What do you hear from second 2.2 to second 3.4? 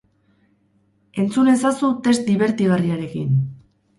dibertigarriarekin!